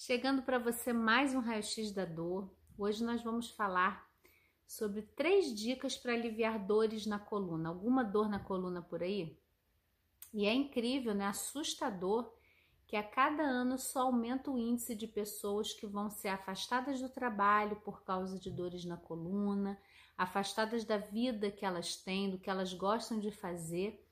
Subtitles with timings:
[0.00, 2.48] Chegando para você mais um raio-x da dor.
[2.78, 4.08] Hoje nós vamos falar
[4.64, 7.68] sobre três dicas para aliviar dores na coluna.
[7.68, 9.36] Alguma dor na coluna por aí?
[10.32, 11.26] E é incrível, né?
[11.26, 12.32] Assustador
[12.86, 17.08] que a cada ano só aumenta o índice de pessoas que vão ser afastadas do
[17.08, 19.76] trabalho por causa de dores na coluna,
[20.16, 24.07] afastadas da vida que elas têm, do que elas gostam de fazer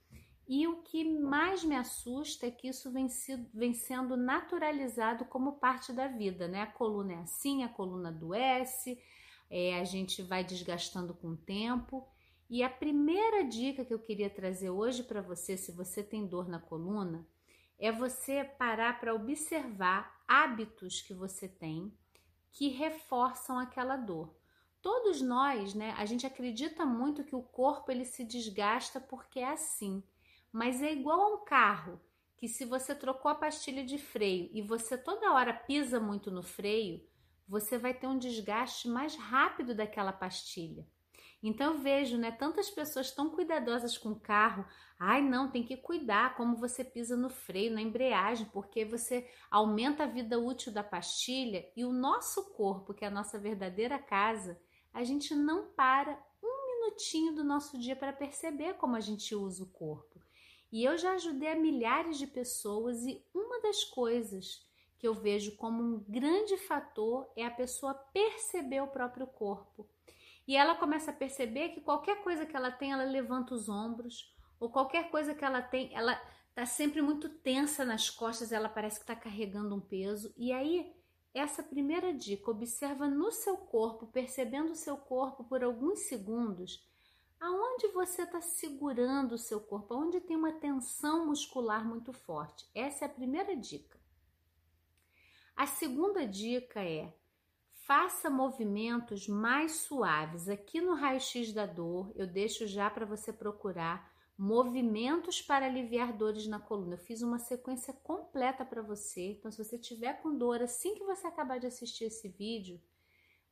[0.49, 5.59] e o que mais me assusta é que isso vem, sido, vem sendo naturalizado como
[5.59, 6.63] parte da vida, né?
[6.63, 9.01] A coluna é assim, a coluna adoece,
[9.51, 12.07] é, a gente vai desgastando com o tempo.
[12.49, 16.49] E a primeira dica que eu queria trazer hoje para você, se você tem dor
[16.49, 17.26] na coluna,
[17.76, 21.93] é você parar para observar hábitos que você tem
[22.53, 24.35] que reforçam aquela dor.
[24.81, 29.51] Todos nós, né, a gente acredita muito que o corpo ele se desgasta porque é
[29.51, 30.03] assim.
[30.57, 32.01] Mas é igual a um carro
[32.34, 36.42] que se você trocou a pastilha de freio e você toda hora pisa muito no
[36.42, 37.06] freio,
[37.47, 40.89] você vai ter um desgaste mais rápido daquela pastilha.
[41.43, 44.65] Então eu vejo, né, tantas pessoas tão cuidadosas com o carro.
[44.98, 50.05] Ai, não, tem que cuidar como você pisa no freio, na embreagem, porque você aumenta
[50.05, 54.59] a vida útil da pastilha e o nosso corpo, que é a nossa verdadeira casa,
[54.91, 59.63] a gente não para um minutinho do nosso dia para perceber como a gente usa
[59.63, 60.16] o corpo.
[60.72, 64.67] E eu já ajudei a milhares de pessoas e uma das coisas
[64.98, 69.89] que eu vejo como um grande fator é a pessoa perceber o próprio corpo.
[70.47, 74.33] E ela começa a perceber que qualquer coisa que ela tem, ela levanta os ombros,
[74.58, 76.14] ou qualquer coisa que ela tem, ela
[76.55, 80.33] tá sempre muito tensa nas costas, ela parece que está carregando um peso.
[80.36, 80.95] E aí,
[81.34, 86.86] essa primeira dica, observa no seu corpo, percebendo o seu corpo por alguns segundos
[87.39, 89.95] Aonde você está segurando o seu corpo?
[89.95, 92.69] Aonde tem uma tensão muscular muito forte?
[92.75, 93.98] Essa é a primeira dica.
[95.55, 97.14] A segunda dica é
[97.87, 100.48] faça movimentos mais suaves.
[100.48, 106.47] Aqui no raio-x da dor, eu deixo já para você procurar movimentos para aliviar dores
[106.47, 106.95] na coluna.
[106.95, 109.33] Eu fiz uma sequência completa para você.
[109.33, 112.80] Então, se você tiver com dor assim que você acabar de assistir esse vídeo,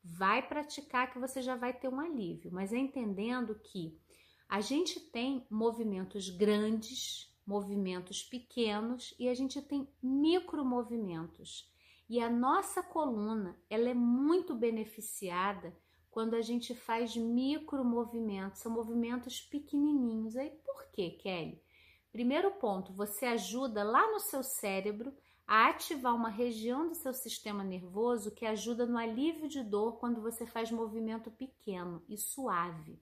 [0.05, 3.99] vai praticar que você já vai ter um alívio, mas é entendendo que
[4.47, 11.73] a gente tem movimentos grandes, movimentos pequenos e a gente tem micro movimentos.
[12.09, 15.75] E a nossa coluna, ela é muito beneficiada
[16.11, 20.37] quando a gente faz micro movimentos, são movimentos pequenininhos.
[20.37, 21.61] Aí por quê, Kelly?
[22.13, 25.13] Primeiro ponto, você ajuda lá no seu cérebro
[25.47, 30.21] a ativar uma região do seu sistema nervoso que ajuda no alívio de dor quando
[30.21, 32.99] você faz movimento pequeno e suave.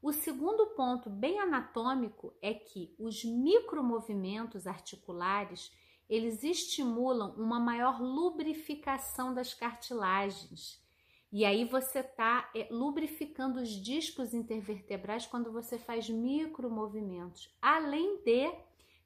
[0.00, 5.72] O segundo ponto, bem anatômico, é que os micromovimentos articulares
[6.08, 10.82] eles estimulam uma maior lubrificação das cartilagens.
[11.30, 18.50] E aí você está é, lubrificando os discos intervertebrais quando você faz micromovimentos, além de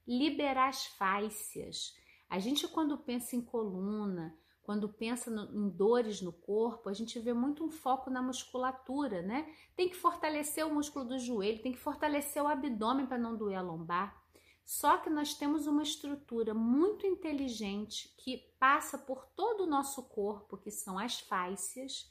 [0.06, 1.96] liberar as fáscias.
[2.32, 7.18] A gente, quando pensa em coluna, quando pensa no, em dores no corpo, a gente
[7.18, 9.54] vê muito um foco na musculatura, né?
[9.76, 13.58] Tem que fortalecer o músculo do joelho, tem que fortalecer o abdômen para não doer
[13.58, 14.18] a lombar.
[14.64, 20.56] Só que nós temos uma estrutura muito inteligente que passa por todo o nosso corpo,
[20.56, 22.10] que são as fáscias,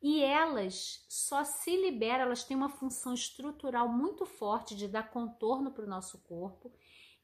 [0.00, 5.70] e elas só se liberam, elas têm uma função estrutural muito forte de dar contorno
[5.72, 6.72] para o nosso corpo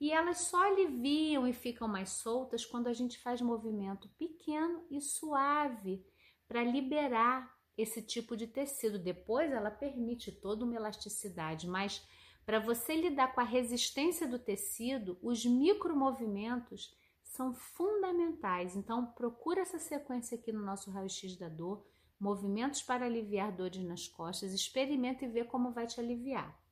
[0.01, 5.01] e elas só aliviam e ficam mais soltas quando a gente faz movimento pequeno e
[5.01, 6.05] suave
[6.47, 8.99] para liberar esse tipo de tecido.
[8.99, 12.07] Depois ela permite toda uma elasticidade, mas
[12.45, 18.77] para você lidar com a resistência do tecido, os micromovimentos são fundamentais.
[18.77, 21.87] Então procura essa sequência aqui no nosso raio-x da dor,
[22.21, 26.64] movimentos para aliviar dores nas costas, experimenta e vê como vai te aliviar.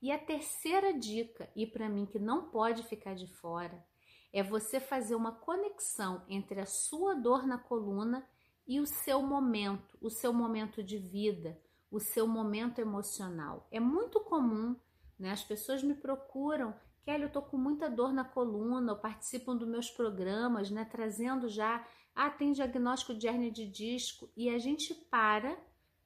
[0.00, 3.84] E a terceira dica, e para mim que não pode ficar de fora,
[4.32, 8.26] é você fazer uma conexão entre a sua dor na coluna
[8.66, 11.58] e o seu momento, o seu momento de vida,
[11.90, 13.66] o seu momento emocional.
[13.70, 14.76] É muito comum,
[15.18, 15.30] né?
[15.30, 16.74] As pessoas me procuram,
[17.04, 20.84] Kelly, eu tô com muita dor na coluna, ou participam dos meus programas, né?
[20.84, 25.56] Trazendo já, ah, tem diagnóstico de hernia de disco, e a gente para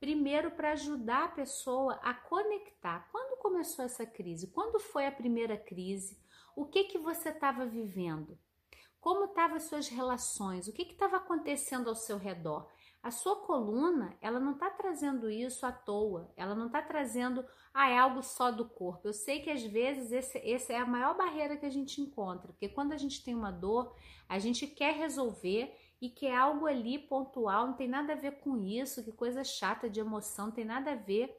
[0.00, 3.06] primeiro para ajudar a pessoa a conectar.
[3.12, 4.46] Quando começou essa crise?
[4.46, 6.18] Quando foi a primeira crise?
[6.56, 8.38] O que que você estava vivendo?
[8.98, 10.66] Como estavam as suas relações?
[10.66, 12.66] O que estava acontecendo ao seu redor?
[13.02, 17.42] A sua coluna, ela não está trazendo isso à toa, ela não está trazendo,
[17.72, 19.08] ah, é algo só do corpo.
[19.08, 22.48] Eu sei que às vezes esse, essa é a maior barreira que a gente encontra,
[22.48, 23.96] porque quando a gente tem uma dor,
[24.28, 28.40] a gente quer resolver e que é algo ali pontual, não tem nada a ver
[28.40, 31.36] com isso, que coisa chata de emoção, não tem nada a ver.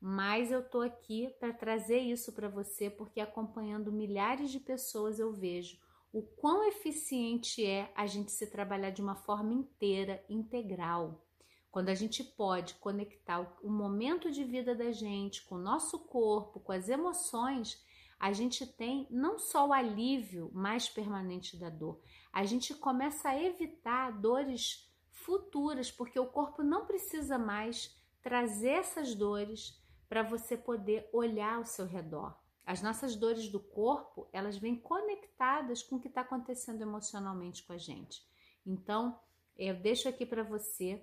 [0.00, 5.32] Mas eu tô aqui para trazer isso para você, porque acompanhando milhares de pessoas eu
[5.32, 5.76] vejo
[6.12, 11.24] o quão eficiente é a gente se trabalhar de uma forma inteira, integral.
[11.70, 16.60] Quando a gente pode conectar o momento de vida da gente com o nosso corpo,
[16.60, 17.84] com as emoções,
[18.18, 22.00] a gente tem não só o alívio mais permanente da dor,
[22.32, 29.14] a gente começa a evitar dores futuras, porque o corpo não precisa mais trazer essas
[29.14, 32.36] dores para você poder olhar ao seu redor.
[32.64, 37.72] As nossas dores do corpo, elas vêm conectadas com o que está acontecendo emocionalmente com
[37.72, 38.22] a gente.
[38.66, 39.18] Então,
[39.56, 41.02] eu deixo aqui para você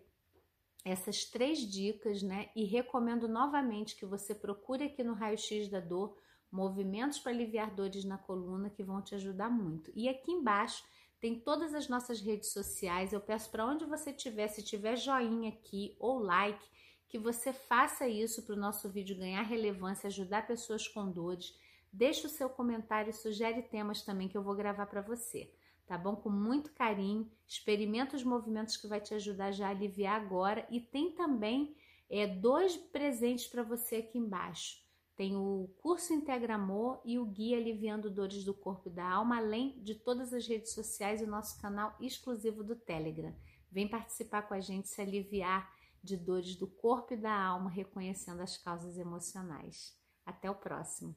[0.83, 2.49] essas três dicas, né?
[2.55, 6.15] E recomendo novamente que você procure aqui no raio-x da dor
[6.51, 9.91] movimentos para aliviar dores na coluna que vão te ajudar muito.
[9.95, 10.83] E aqui embaixo
[11.19, 13.11] tem todas as nossas redes sociais.
[13.11, 16.63] Eu peço para onde você estiver, se tiver joinha aqui ou like,
[17.07, 21.57] que você faça isso para o nosso vídeo ganhar relevância, ajudar pessoas com dores.
[21.91, 25.49] Deixe o seu comentário e sugere temas também que eu vou gravar para você,
[25.87, 26.15] tá bom?
[26.15, 27.31] Com muito carinho.
[27.47, 30.67] Experimenta os movimentos que vai te ajudar já a aliviar agora.
[30.69, 31.75] E tem também
[32.09, 34.84] é, dois presentes para você aqui embaixo.
[35.15, 39.37] Tem o curso Integra Amor e o guia Aliviando Dores do Corpo e da Alma,
[39.37, 43.33] além de todas as redes sociais e o nosso canal exclusivo do Telegram.
[43.71, 45.73] Vem participar com a gente se aliviar
[46.03, 49.97] de dores do corpo e da alma, reconhecendo as causas emocionais.
[50.25, 51.15] Até o próximo!